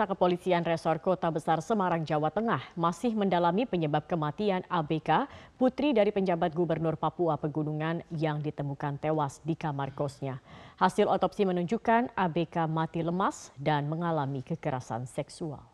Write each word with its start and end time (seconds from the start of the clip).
Pemirsa 0.00 0.16
Kepolisian 0.16 0.64
Resor 0.64 0.96
Kota 1.04 1.28
Besar 1.28 1.60
Semarang, 1.60 2.00
Jawa 2.08 2.32
Tengah 2.32 2.72
masih 2.72 3.12
mendalami 3.12 3.68
penyebab 3.68 4.08
kematian 4.08 4.64
ABK, 4.64 5.28
putri 5.60 5.92
dari 5.92 6.08
penjabat 6.08 6.56
Gubernur 6.56 6.96
Papua 6.96 7.36
Pegunungan 7.36 8.00
yang 8.08 8.40
ditemukan 8.40 8.96
tewas 8.96 9.44
di 9.44 9.52
kamar 9.52 9.92
kosnya. 9.92 10.40
Hasil 10.80 11.04
otopsi 11.04 11.44
menunjukkan 11.44 12.16
ABK 12.16 12.64
mati 12.64 13.04
lemas 13.04 13.52
dan 13.60 13.92
mengalami 13.92 14.40
kekerasan 14.40 15.04
seksual. 15.04 15.69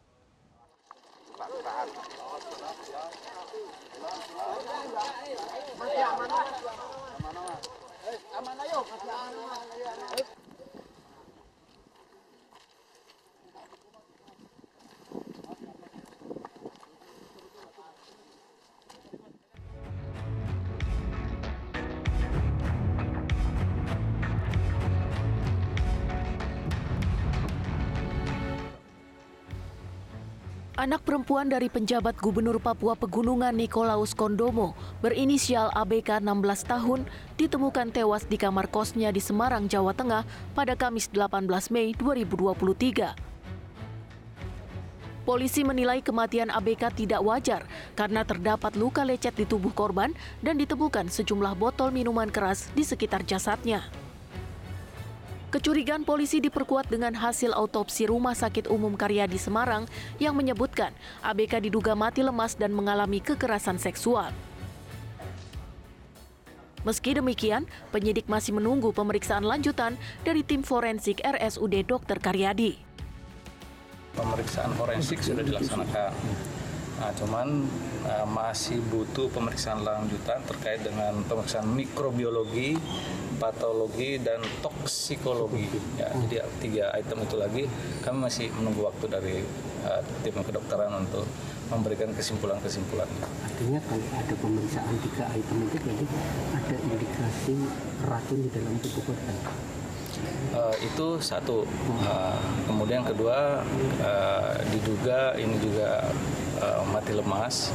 Anak 30.86 31.02
perempuan 31.02 31.50
dari 31.50 31.66
penjabat 31.66 32.14
Gubernur 32.22 32.62
Papua 32.62 32.94
Pegunungan 32.94 33.50
Nikolaus 33.50 34.14
Kondomo 34.14 34.78
berinisial 35.02 35.66
ABK 35.74 36.22
16 36.22 36.62
tahun 36.62 37.10
ditemukan 37.34 37.90
tewas 37.90 38.22
di 38.30 38.38
kamar 38.38 38.70
kosnya 38.70 39.10
di 39.10 39.18
Semarang, 39.18 39.66
Jawa 39.66 39.98
Tengah 39.98 40.22
pada 40.54 40.78
Kamis 40.78 41.10
18 41.10 41.50
Mei 41.74 41.90
2023. 41.90 43.18
Polisi 45.26 45.66
menilai 45.66 46.06
kematian 46.06 46.54
ABK 46.54 46.94
tidak 46.94 47.18
wajar 47.18 47.66
karena 47.98 48.22
terdapat 48.22 48.78
luka 48.78 49.02
lecet 49.02 49.34
di 49.34 49.42
tubuh 49.42 49.74
korban 49.74 50.14
dan 50.38 50.54
ditemukan 50.54 51.10
sejumlah 51.10 51.58
botol 51.58 51.90
minuman 51.90 52.30
keras 52.30 52.70
di 52.78 52.86
sekitar 52.86 53.26
jasadnya. 53.26 54.05
Kecurigaan 55.46 56.02
polisi 56.02 56.42
diperkuat 56.42 56.90
dengan 56.90 57.14
hasil 57.14 57.54
autopsi 57.54 58.10
Rumah 58.10 58.34
Sakit 58.34 58.66
Umum 58.66 58.98
Karyadi 58.98 59.38
Semarang 59.38 59.86
yang 60.18 60.34
menyebutkan 60.34 60.90
ABK 61.22 61.62
diduga 61.62 61.94
mati 61.94 62.26
lemas 62.26 62.58
dan 62.58 62.74
mengalami 62.74 63.22
kekerasan 63.22 63.78
seksual. 63.78 64.34
Meski 66.82 67.14
demikian, 67.14 67.66
penyidik 67.94 68.26
masih 68.26 68.58
menunggu 68.58 68.90
pemeriksaan 68.90 69.46
lanjutan 69.46 69.94
dari 70.26 70.42
tim 70.42 70.66
forensik 70.66 71.22
RSUD 71.22 71.82
Dr. 71.86 72.18
Karyadi. 72.18 72.78
Pemeriksaan 74.18 74.74
forensik 74.74 75.22
sudah 75.22 75.46
dilaksanakan. 75.46 76.10
Nah, 76.96 77.12
cuman 77.12 77.68
uh, 78.08 78.26
masih 78.26 78.80
butuh 78.88 79.28
pemeriksaan 79.28 79.84
lanjutan 79.84 80.40
terkait 80.48 80.80
dengan 80.80 81.20
pemeriksaan 81.28 81.68
mikrobiologi, 81.68 82.80
patologi 83.36 84.18
dan 84.20 84.40
toksikologi. 84.64 85.68
Ya, 86.00 86.08
jadi 86.26 86.44
tiga 86.60 86.84
item 86.96 87.24
itu 87.24 87.36
lagi 87.36 87.64
kami 88.02 88.28
masih 88.28 88.48
menunggu 88.56 88.88
waktu 88.88 89.06
dari 89.08 89.36
uh, 89.84 90.00
tim 90.24 90.36
kedokteran 90.40 90.92
untuk 91.06 91.28
memberikan 91.66 92.14
kesimpulan-kesimpulan. 92.14 93.10
Artinya 93.42 93.80
kalau 93.82 94.06
ada 94.14 94.34
pemeriksaan 94.38 94.94
tiga 95.02 95.24
item 95.34 95.66
itu 95.66 95.76
berarti 95.82 96.06
ada 96.54 96.76
indikasi 96.78 97.54
racun 98.06 98.38
di 98.46 98.50
dalam 98.54 98.74
tubuh 98.78 99.02
korban. 99.10 99.36
Uh, 100.56 100.72
itu 100.80 101.06
satu. 101.20 101.68
Uh, 102.00 102.38
kemudian 102.64 103.04
kedua 103.04 103.60
uh, 104.00 104.52
diduga 104.72 105.36
ini 105.36 105.60
juga 105.60 106.08
uh, 106.62 106.80
mati 106.88 107.12
lemas 107.12 107.74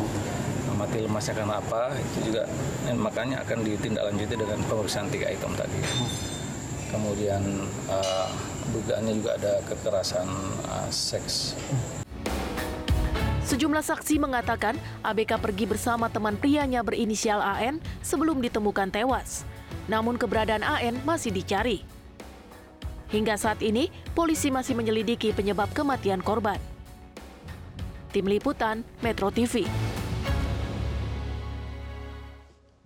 mati 0.81 0.97
lemasnya 0.97 1.33
karena 1.37 1.61
apa 1.61 1.93
itu 1.93 2.17
juga 2.33 2.43
makanya 2.97 3.45
akan 3.45 3.57
ditindaklanjuti 3.61 4.33
dengan 4.33 4.59
pemeriksaan 4.65 5.07
tiga 5.13 5.27
item 5.29 5.53
tadi 5.53 5.79
kemudian 6.89 7.41
uh, 7.85 8.29
dugaannya 8.73 9.13
juga 9.21 9.37
ada 9.37 9.53
kekerasan 9.69 10.27
uh, 10.65 10.89
seks 10.89 11.53
Sejumlah 13.51 13.83
saksi 13.83 14.15
mengatakan 14.15 14.79
ABK 15.03 15.35
pergi 15.35 15.67
bersama 15.67 16.07
teman 16.07 16.39
prianya 16.39 16.87
berinisial 16.87 17.43
AN 17.43 17.83
sebelum 17.99 18.39
ditemukan 18.39 18.87
tewas. 18.87 19.43
Namun 19.91 20.15
keberadaan 20.15 20.63
AN 20.63 21.03
masih 21.03 21.35
dicari. 21.35 21.83
Hingga 23.11 23.35
saat 23.35 23.59
ini, 23.59 23.91
polisi 24.15 24.47
masih 24.55 24.71
menyelidiki 24.71 25.35
penyebab 25.35 25.67
kematian 25.75 26.23
korban. 26.23 26.63
Tim 28.15 28.23
Liputan, 28.23 28.87
Metro 29.03 29.27
TV. 29.35 29.67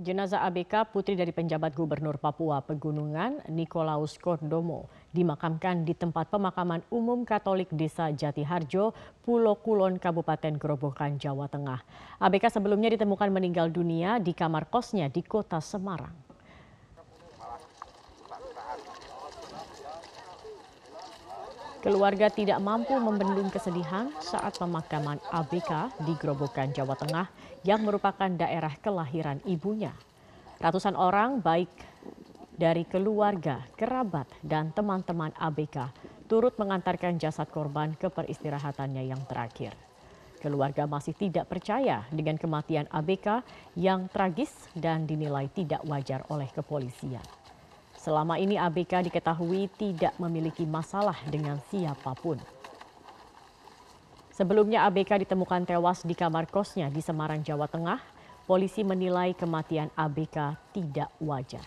Jenazah 0.06 0.46
ABK 0.46 0.94
putri 0.94 1.18
dari 1.18 1.34
penjabat 1.34 1.74
Gubernur 1.74 2.22
Papua 2.22 2.62
Pegunungan 2.62 3.42
Nikolaus 3.50 4.22
Kondomo 4.22 4.86
dimakamkan 5.10 5.82
di 5.82 5.98
tempat 5.98 6.30
pemakaman 6.30 6.86
umum 6.94 7.26
Katolik 7.26 7.74
Desa 7.74 8.14
Jatiharjo, 8.14 8.94
Pulau 9.26 9.58
Kulon, 9.58 9.98
Kabupaten 9.98 10.62
Gerobokan, 10.62 11.18
Jawa 11.18 11.50
Tengah. 11.50 11.82
ABK 12.22 12.54
sebelumnya 12.54 12.94
ditemukan 12.94 13.34
meninggal 13.34 13.74
dunia 13.74 14.22
di 14.22 14.38
kamar 14.38 14.70
kosnya 14.70 15.10
di 15.10 15.26
kota 15.26 15.58
Semarang. 15.58 16.25
Keluarga 21.86 22.34
tidak 22.34 22.58
mampu 22.66 22.98
membendung 22.98 23.54
kesedihan 23.54 24.10
saat 24.18 24.58
pemakaman 24.58 25.22
ABK 25.30 25.94
di 26.02 26.18
Grobogan, 26.18 26.74
Jawa 26.74 26.98
Tengah 26.98 27.30
yang 27.62 27.86
merupakan 27.86 28.26
daerah 28.26 28.74
kelahiran 28.82 29.38
ibunya. 29.46 29.94
Ratusan 30.58 30.98
orang 30.98 31.46
baik 31.46 31.70
dari 32.58 32.90
keluarga, 32.90 33.62
kerabat, 33.78 34.26
dan 34.42 34.74
teman-teman 34.74 35.30
ABK 35.38 35.94
turut 36.26 36.58
mengantarkan 36.58 37.22
jasad 37.22 37.54
korban 37.54 37.94
ke 37.94 38.10
peristirahatannya 38.10 39.06
yang 39.06 39.22
terakhir. 39.30 39.78
Keluarga 40.42 40.90
masih 40.90 41.14
tidak 41.14 41.54
percaya 41.54 42.02
dengan 42.10 42.42
kematian 42.42 42.90
ABK 42.90 43.46
yang 43.78 44.10
tragis 44.10 44.50
dan 44.74 45.06
dinilai 45.06 45.54
tidak 45.54 45.86
wajar 45.86 46.26
oleh 46.34 46.50
kepolisian. 46.50 47.45
Selama 48.06 48.38
ini 48.38 48.54
ABK 48.54 49.10
diketahui 49.10 49.66
tidak 49.82 50.14
memiliki 50.22 50.62
masalah 50.62 51.18
dengan 51.26 51.58
siapa 51.74 52.14
pun. 52.14 52.38
Sebelumnya 54.30 54.86
ABK 54.86 55.26
ditemukan 55.26 55.66
tewas 55.66 56.06
di 56.06 56.14
kamar 56.14 56.46
kosnya 56.46 56.94
di 56.94 57.02
Semarang, 57.02 57.42
Jawa 57.42 57.66
Tengah. 57.66 57.98
Polisi 58.46 58.86
menilai 58.86 59.34
kematian 59.34 59.90
ABK 59.98 60.54
tidak 60.70 61.10
wajar. 61.18 61.66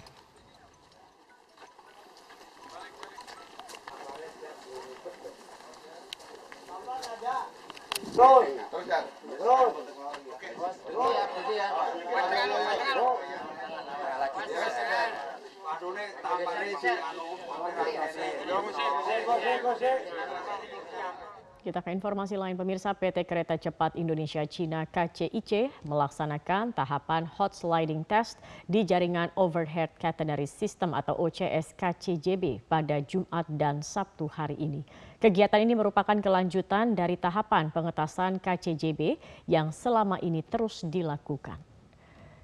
Kita 21.59 21.85
ke 21.85 21.91
informasi 21.93 22.37
lain 22.37 22.57
pemirsa 22.57 22.93
PT 22.93 23.25
Kereta 23.25 23.57
Cepat 23.57 23.97
Indonesia 23.97 24.45
Cina 24.45 24.85
KCIC 24.85 25.85
melaksanakan 25.89 26.77
tahapan 26.77 27.25
hot 27.25 27.57
sliding 27.57 28.05
test 28.05 28.37
di 28.69 28.85
jaringan 28.85 29.33
Overhead 29.37 29.93
Catenary 29.97 30.49
System 30.49 30.93
atau 30.93 31.17
OCS 31.17 31.73
KCJB 31.77 32.69
pada 32.69 33.01
Jumat 33.05 33.49
dan 33.49 33.81
Sabtu 33.81 34.29
hari 34.29 34.61
ini. 34.61 34.85
Kegiatan 35.21 35.65
ini 35.65 35.73
merupakan 35.73 36.17
kelanjutan 36.21 36.93
dari 36.93 37.17
tahapan 37.17 37.73
pengetasan 37.73 38.41
KCJB 38.41 39.17
yang 39.49 39.73
selama 39.73 40.21
ini 40.21 40.45
terus 40.45 40.85
dilakukan. 40.85 41.59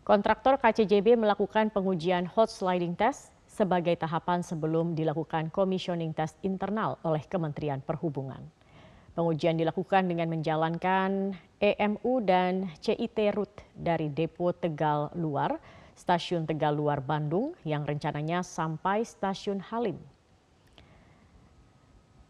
Kontraktor 0.05 0.61
KCJB 0.61 1.17
melakukan 1.17 1.73
pengujian 1.73 2.29
hot 2.29 2.53
sliding 2.53 2.93
test 2.93 3.34
sebagai 3.55 3.95
tahapan 3.95 4.43
sebelum 4.43 4.99
dilakukan 4.99 5.55
commissioning 5.55 6.11
test 6.11 6.35
internal 6.43 6.99
oleh 7.07 7.23
Kementerian 7.23 7.79
Perhubungan. 7.79 8.43
Pengujian 9.15 9.55
dilakukan 9.55 10.11
dengan 10.11 10.27
menjalankan 10.27 11.39
EMU 11.63 12.19
dan 12.27 12.67
CIT 12.83 13.31
route 13.31 13.63
dari 13.71 14.11
depo 14.11 14.51
Tegal 14.51 15.15
Luar, 15.15 15.55
stasiun 15.95 16.51
Tegal 16.51 16.75
Luar 16.75 16.99
Bandung 16.99 17.55
yang 17.63 17.87
rencananya 17.87 18.43
sampai 18.43 19.07
stasiun 19.07 19.63
Halim. 19.63 19.95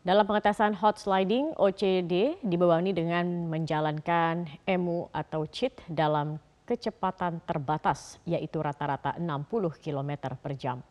Dalam 0.04 0.28
pengetesan 0.28 0.76
hot 0.76 1.00
sliding, 1.00 1.56
OCD 1.56 2.36
dibebani 2.44 2.92
dengan 2.92 3.48
menjalankan 3.48 4.44
EMU 4.68 5.08
atau 5.08 5.48
cheat 5.48 5.72
dalam 5.88 6.36
kecepatan 6.68 7.40
terbatas, 7.48 8.20
yaitu 8.28 8.60
rata-rata 8.60 9.16
60 9.16 9.80
km 9.80 10.36
per 10.36 10.52
jam. 10.60 10.84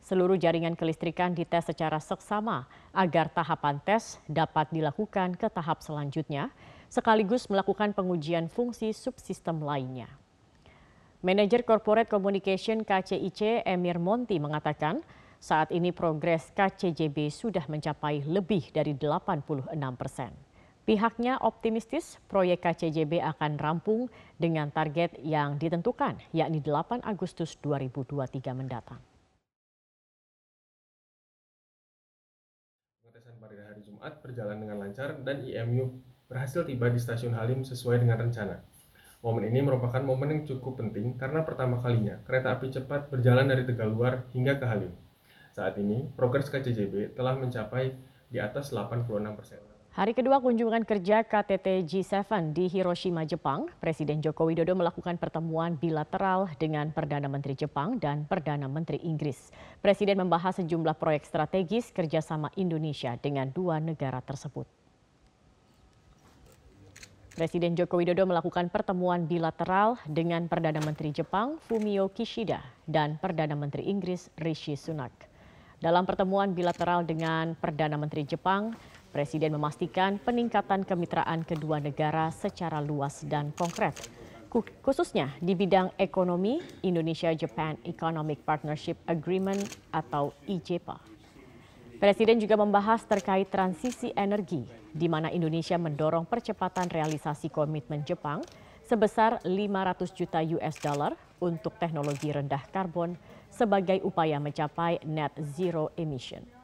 Seluruh 0.00 0.40
jaringan 0.40 0.74
kelistrikan 0.74 1.36
dites 1.36 1.68
secara 1.68 2.00
seksama 2.00 2.66
agar 2.90 3.28
tahapan 3.30 3.78
tes 3.84 4.18
dapat 4.26 4.72
dilakukan 4.72 5.36
ke 5.36 5.46
tahap 5.52 5.84
selanjutnya, 5.84 6.50
sekaligus 6.90 7.46
melakukan 7.46 7.94
pengujian 7.94 8.50
fungsi 8.50 8.90
subsistem 8.96 9.62
lainnya. 9.62 10.08
Manajer 11.20 11.68
Corporate 11.68 12.08
Communication 12.08 12.80
KCIC 12.80 13.68
Emir 13.68 14.00
Monti 14.00 14.40
mengatakan, 14.40 15.04
saat 15.36 15.68
ini 15.72 15.92
progres 15.92 16.48
KCJB 16.52 17.28
sudah 17.28 17.64
mencapai 17.68 18.24
lebih 18.24 18.72
dari 18.72 18.96
86 18.96 19.44
persen. 20.00 20.32
Pihaknya 20.88 21.36
optimistis 21.44 22.16
proyek 22.24 22.64
KCJB 22.64 23.20
akan 23.20 23.60
rampung 23.60 24.08
dengan 24.40 24.72
target 24.72 25.20
yang 25.20 25.60
ditentukan, 25.60 26.16
yakni 26.32 26.64
8 26.64 27.04
Agustus 27.04 27.56
2023 27.60 28.56
mendatang. 28.56 29.09
Jumat 34.00 34.16
berjalan 34.24 34.56
dengan 34.64 34.80
lancar 34.80 35.12
dan 35.20 35.44
IMU 35.44 35.92
berhasil 36.24 36.64
tiba 36.64 36.88
di 36.88 36.96
stasiun 36.96 37.36
Halim 37.36 37.68
sesuai 37.68 38.00
dengan 38.00 38.16
rencana. 38.16 38.56
Momen 39.20 39.52
ini 39.52 39.60
merupakan 39.60 40.00
momen 40.00 40.32
yang 40.32 40.42
cukup 40.48 40.80
penting 40.80 41.20
karena 41.20 41.44
pertama 41.44 41.84
kalinya 41.84 42.16
kereta 42.24 42.56
api 42.56 42.72
cepat 42.72 43.12
berjalan 43.12 43.44
dari 43.44 43.68
Tegaluar 43.68 44.24
hingga 44.32 44.56
ke 44.56 44.64
Halim. 44.64 44.96
Saat 45.52 45.76
ini, 45.76 46.08
progres 46.16 46.48
KCJB 46.48 47.12
telah 47.12 47.36
mencapai 47.36 47.92
di 48.32 48.40
atas 48.40 48.72
86 48.72 49.04
persen. 49.36 49.69
Hari 49.90 50.14
kedua 50.14 50.38
kunjungan 50.38 50.86
kerja 50.86 51.26
KTT 51.26 51.82
G7 51.82 52.54
di 52.54 52.70
Hiroshima, 52.70 53.26
Jepang, 53.26 53.66
Presiden 53.82 54.22
Joko 54.22 54.46
Widodo 54.46 54.78
melakukan 54.78 55.18
pertemuan 55.18 55.74
bilateral 55.74 56.46
dengan 56.62 56.94
Perdana 56.94 57.26
Menteri 57.26 57.58
Jepang 57.58 57.98
dan 57.98 58.22
Perdana 58.22 58.70
Menteri 58.70 59.02
Inggris. 59.02 59.50
Presiden 59.82 60.22
membahas 60.22 60.62
sejumlah 60.62 60.94
proyek 60.94 61.26
strategis 61.26 61.90
kerjasama 61.90 62.54
Indonesia 62.54 63.18
dengan 63.18 63.50
dua 63.50 63.82
negara 63.82 64.22
tersebut. 64.22 64.70
Presiden 67.34 67.74
Joko 67.74 67.98
Widodo 67.98 68.22
melakukan 68.30 68.70
pertemuan 68.70 69.26
bilateral 69.26 69.98
dengan 70.06 70.46
Perdana 70.46 70.78
Menteri 70.86 71.10
Jepang 71.10 71.58
Fumio 71.66 72.06
Kishida 72.14 72.62
dan 72.86 73.18
Perdana 73.18 73.58
Menteri 73.58 73.90
Inggris 73.90 74.30
Rishi 74.38 74.78
Sunak. 74.78 75.10
Dalam 75.82 76.06
pertemuan 76.06 76.52
bilateral 76.52 77.08
dengan 77.08 77.56
Perdana 77.56 77.96
Menteri 77.96 78.28
Jepang, 78.28 78.76
Presiden 79.10 79.58
memastikan 79.58 80.22
peningkatan 80.22 80.86
kemitraan 80.86 81.42
kedua 81.42 81.82
negara 81.82 82.30
secara 82.30 82.78
luas 82.78 83.26
dan 83.26 83.50
konkret, 83.58 83.98
khususnya 84.86 85.34
di 85.42 85.58
bidang 85.58 85.90
ekonomi 85.98 86.62
Indonesia-Japan 86.86 87.82
Economic 87.90 88.46
Partnership 88.46 89.02
Agreement 89.10 89.66
atau 89.90 90.30
IJPA. 90.46 91.02
Presiden 91.98 92.38
juga 92.38 92.54
membahas 92.54 93.02
terkait 93.02 93.50
transisi 93.50 94.14
energi, 94.14 94.62
di 94.94 95.10
mana 95.10 95.26
Indonesia 95.34 95.74
mendorong 95.74 96.22
percepatan 96.30 96.86
realisasi 96.86 97.50
komitmen 97.50 98.06
Jepang 98.06 98.46
sebesar 98.86 99.42
500 99.42 100.14
juta 100.14 100.38
US 100.54 100.78
dollar 100.78 101.18
untuk 101.42 101.74
teknologi 101.82 102.30
rendah 102.30 102.62
karbon 102.70 103.18
sebagai 103.50 104.06
upaya 104.06 104.38
mencapai 104.38 105.02
net 105.02 105.34
zero 105.58 105.90
emission. 105.98 106.59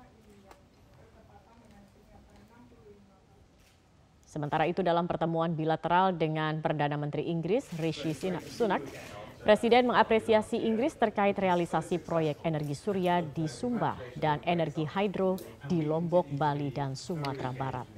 Sementara 4.36 4.68
itu 4.68 4.84
dalam 4.84 5.08
pertemuan 5.08 5.56
bilateral 5.56 6.12
dengan 6.12 6.60
Perdana 6.60 7.00
Menteri 7.00 7.32
Inggris 7.32 7.72
Rishi 7.80 8.12
Sunak, 8.52 8.84
Presiden 9.40 9.88
mengapresiasi 9.88 10.60
Inggris 10.60 10.92
terkait 10.92 11.32
realisasi 11.32 11.96
proyek 11.96 12.44
energi 12.44 12.76
surya 12.76 13.24
di 13.24 13.48
Sumba 13.48 13.96
dan 14.12 14.44
energi 14.44 14.84
hidro 14.84 15.40
di 15.64 15.80
Lombok, 15.80 16.28
Bali, 16.36 16.68
dan 16.68 16.92
Sumatera 16.92 17.48
Barat. 17.56 17.88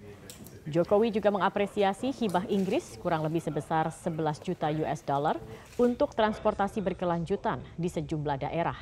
Jokowi 0.70 1.10
juga 1.10 1.34
mengapresiasi 1.34 2.14
hibah 2.14 2.46
Inggris 2.46 2.94
kurang 3.02 3.26
lebih 3.26 3.42
sebesar 3.42 3.90
11 3.90 4.38
juta 4.38 4.70
US 4.70 5.02
dollar 5.02 5.42
untuk 5.74 6.14
transportasi 6.14 6.78
berkelanjutan 6.86 7.58
di 7.74 7.90
sejumlah 7.90 8.46
daerah. 8.46 8.78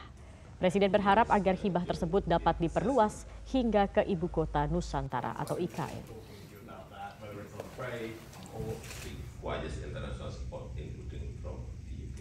Presiden 0.60 0.92
berharap 0.92 1.32
agar 1.32 1.56
hibah 1.56 1.88
tersebut 1.88 2.28
dapat 2.28 2.60
diperluas 2.60 3.24
hingga 3.48 3.88
ke 3.88 4.04
ibu 4.04 4.28
kota 4.28 4.68
Nusantara 4.68 5.32
atau 5.40 5.56
IKN 5.56 6.35
pray 7.76 8.16
or 8.56 8.72
seek 9.04 9.20
widest 9.44 9.84
international 9.84 10.32
support 10.32 10.72
including 10.80 11.36
from 11.44 11.60
the 11.84 11.92
UK 12.08 12.18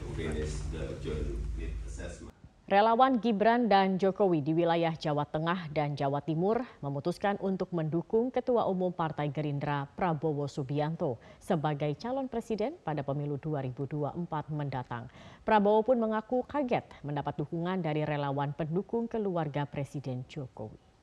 to 0.00 0.06
finish 0.16 0.52
the 0.72 0.96
joint 1.04 1.36
assessment. 1.84 2.32
Relawan 2.66 3.22
Gibran 3.22 3.70
dan 3.70 3.94
Jokowi 3.94 4.42
di 4.42 4.50
wilayah 4.50 4.90
Jawa 4.90 5.22
Tengah 5.22 5.70
dan 5.70 5.94
Jawa 5.94 6.18
Timur 6.18 6.66
memutuskan 6.82 7.38
untuk 7.38 7.70
mendukung 7.70 8.34
Ketua 8.34 8.66
Umum 8.66 8.90
Partai 8.90 9.30
Gerindra 9.30 9.86
Prabowo 9.94 10.50
Subianto 10.50 11.22
sebagai 11.38 11.94
calon 11.94 12.26
presiden 12.26 12.74
pada 12.82 13.06
pemilu 13.06 13.38
2024 13.38 14.18
mendatang. 14.50 15.06
Prabowo 15.46 15.86
pun 15.86 16.02
mengaku 16.02 16.42
kaget 16.42 16.90
mendapat 17.06 17.38
dukungan 17.38 17.78
dari 17.78 18.02
relawan 18.02 18.50
pendukung 18.50 19.06
keluarga 19.06 19.62
Presiden 19.62 20.26
Jokowi. 20.26 20.95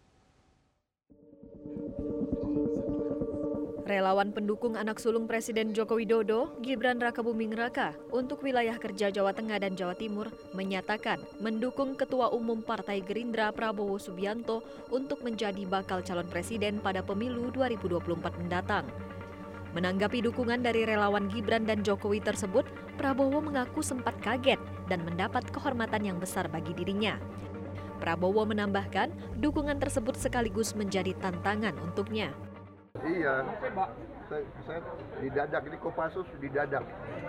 Relawan 3.93 4.33
pendukung 4.33 4.73
anak 4.73 4.97
sulung 4.97 5.29
Presiden 5.29 5.69
Joko 5.69 6.01
Widodo, 6.01 6.57
Gibran 6.65 6.97
Rakabuming 6.97 7.53
Raka, 7.53 7.93
untuk 8.09 8.41
wilayah 8.41 8.73
kerja 8.81 9.13
Jawa 9.13 9.37
Tengah 9.37 9.61
dan 9.61 9.77
Jawa 9.77 9.93
Timur 9.93 10.33
menyatakan 10.57 11.21
mendukung 11.37 11.93
Ketua 11.93 12.33
Umum 12.33 12.65
Partai 12.65 13.05
Gerindra 13.05 13.53
Prabowo 13.53 14.01
Subianto 14.01 14.65
untuk 14.89 15.21
menjadi 15.21 15.61
bakal 15.69 16.01
calon 16.01 16.25
presiden 16.25 16.81
pada 16.81 17.05
pemilu 17.05 17.53
2024 17.53 18.41
mendatang. 18.41 18.89
Menanggapi 19.77 20.25
dukungan 20.25 20.65
dari 20.65 20.89
relawan 20.89 21.29
Gibran 21.29 21.69
dan 21.69 21.85
Jokowi 21.85 22.17
tersebut, 22.17 22.65
Prabowo 22.97 23.45
mengaku 23.45 23.85
sempat 23.85 24.17
kaget 24.25 24.57
dan 24.89 25.05
mendapat 25.05 25.45
kehormatan 25.53 26.01
yang 26.01 26.17
besar 26.17 26.49
bagi 26.49 26.73
dirinya. 26.73 27.21
Prabowo 28.01 28.41
menambahkan, 28.49 29.37
dukungan 29.37 29.77
tersebut 29.77 30.17
sekaligus 30.17 30.73
menjadi 30.73 31.13
tantangan 31.21 31.77
untuknya. 31.77 32.33
Iya. 33.03 33.33
Saya, 34.31 34.43
saya 34.65 34.79
didadak 35.19 35.61
ini 35.67 35.77
Kopassus 35.83 36.27
didadak. 36.39 36.83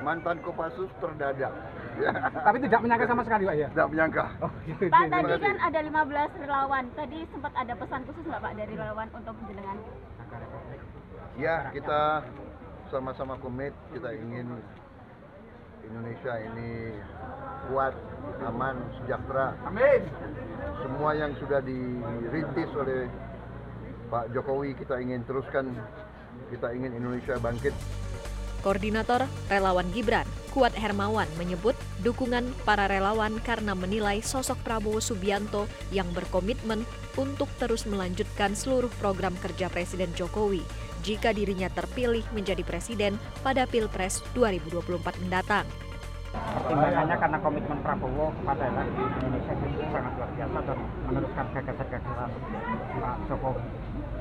Mantan 0.07 0.39
Kopassus 0.41 0.89
terdadak. 1.03 1.51
Ya. 1.99 2.11
Tapi 2.31 2.59
tidak 2.63 2.81
menyangka 2.81 3.07
sama 3.11 3.23
sekali 3.27 3.43
Pak 3.51 3.57
ya? 3.59 3.69
Tidak 3.75 3.89
menyangka. 3.91 4.25
Oh, 4.41 4.53
gitu. 4.65 4.87
Pak 4.89 5.07
tadi 5.11 5.35
kan 5.43 5.57
ada 5.59 5.79
15 5.83 6.43
relawan. 6.47 6.85
Tadi 6.95 7.19
sempat 7.35 7.53
ada 7.59 7.73
pesan 7.75 8.01
khusus 8.07 8.25
nggak 8.25 8.43
Pak 8.43 8.53
dari 8.55 8.73
relawan 8.79 9.09
untuk 9.11 9.35
jenengan? 9.51 9.77
Ya 11.35 11.57
kita 11.75 12.23
sama-sama 12.95 13.35
komit 13.43 13.75
kita 13.91 14.15
ingin 14.15 14.55
Indonesia 15.85 16.33
ini 16.41 16.95
kuat, 17.69 17.95
aman, 18.47 18.77
sejahtera. 19.03 19.53
Amin. 19.67 20.01
Semua 20.81 21.11
yang 21.17 21.33
sudah 21.37 21.61
dirintis 21.61 22.71
oleh 22.73 23.11
Pak 24.15 24.31
Jokowi 24.31 24.79
kita 24.79 25.03
ingin 25.03 25.27
teruskan, 25.27 25.75
kita 26.47 26.71
ingin 26.71 26.95
Indonesia 26.95 27.35
bangkit. 27.35 27.75
Koordinator 28.63 29.27
Relawan 29.51 29.91
Gibran, 29.91 30.23
Kuat 30.55 30.71
Hermawan 30.71 31.27
menyebut 31.35 31.75
dukungan 32.07 32.47
para 32.63 32.87
relawan 32.87 33.43
karena 33.43 33.75
menilai 33.75 34.23
sosok 34.23 34.55
Prabowo 34.63 35.03
Subianto 35.03 35.67
yang 35.91 36.07
berkomitmen 36.15 36.87
untuk 37.19 37.51
terus 37.59 37.91
melanjutkan 37.91 38.55
seluruh 38.55 38.91
program 39.03 39.35
kerja 39.43 39.67
Presiden 39.67 40.15
Jokowi 40.15 40.63
jika 41.03 41.35
dirinya 41.35 41.67
terpilih 41.75 42.23
menjadi 42.31 42.63
presiden 42.63 43.19
pada 43.43 43.67
Pilpres 43.67 44.23
2024 44.39 45.27
mendatang. 45.27 45.67
Pertimbangannya 46.35 47.17
karena 47.19 47.39
komitmen 47.39 47.79
Prabowo 47.83 48.35
kepada 48.43 48.65
Indonesia 48.67 49.53
itu 49.55 49.83
sangat 49.91 50.13
luar 50.19 50.31
biasa 50.35 50.59
dan 50.67 50.79
meneruskan 51.07 51.47
gagasan-gagasan 51.55 52.31
Pak 52.99 53.17
Jokowi 53.31 53.67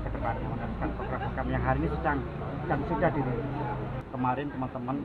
ke 0.03 0.09
depannya 0.11 0.47
meneruskan 0.49 0.89
program-program 0.97 1.47
yang 1.49 1.63
hari 1.63 1.77
ini 1.81 1.89
sedang 1.97 2.19
dan 2.69 2.79
sudah 2.85 3.09
di 3.13 3.21
kemarin 4.13 4.47
teman-teman 4.53 4.97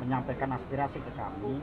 menyampaikan 0.00 0.50
aspirasi 0.56 0.98
ke 1.00 1.12
kami 1.16 1.60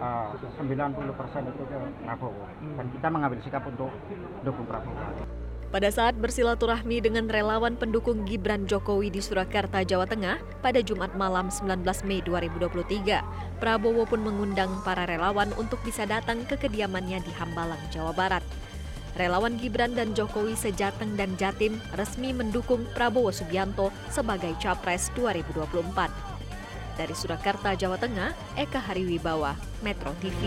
uh, 0.00 0.32
90% 0.60 1.52
itu 1.52 1.62
ke 1.68 1.78
Prabowo 2.04 2.44
dan 2.76 2.86
kita 2.92 3.06
mengambil 3.12 3.38
sikap 3.44 3.64
untuk 3.68 3.92
dukung 4.44 4.66
Prabowo. 4.68 5.45
Pada 5.76 5.92
saat 5.92 6.16
bersilaturahmi 6.16 7.04
dengan 7.04 7.28
relawan 7.28 7.76
pendukung 7.76 8.24
Gibran 8.24 8.64
Jokowi 8.64 9.12
di 9.12 9.20
Surakarta, 9.20 9.84
Jawa 9.84 10.08
Tengah 10.08 10.40
pada 10.64 10.80
Jumat 10.80 11.12
malam 11.20 11.52
19 11.52 11.84
Mei 12.08 12.24
2023, 12.24 13.60
Prabowo 13.60 14.08
pun 14.08 14.24
mengundang 14.24 14.72
para 14.88 15.04
relawan 15.04 15.52
untuk 15.60 15.76
bisa 15.84 16.08
datang 16.08 16.48
ke 16.48 16.56
kediamannya 16.56 17.20
di 17.20 17.28
Hambalang, 17.36 17.92
Jawa 17.92 18.16
Barat. 18.16 18.40
Relawan 19.20 19.60
Gibran 19.60 19.92
dan 19.92 20.16
Jokowi 20.16 20.56
sejateng 20.56 21.12
dan 21.12 21.36
Jatim 21.36 21.76
resmi 21.92 22.32
mendukung 22.32 22.88
Prabowo 22.96 23.28
Subianto 23.28 23.92
sebagai 24.08 24.56
Capres 24.56 25.12
2024. 25.12 26.96
Dari 26.96 27.12
Surakarta, 27.12 27.76
Jawa 27.76 28.00
Tengah, 28.00 28.32
Eka 28.56 28.80
Hariwibawa, 28.80 29.52
Metro 29.84 30.16
TV. 30.24 30.40